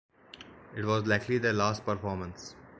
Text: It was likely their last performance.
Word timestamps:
It 0.75 0.83
was 0.83 1.05
likely 1.05 1.37
their 1.37 1.53
last 1.53 1.85
performance. 1.85 2.55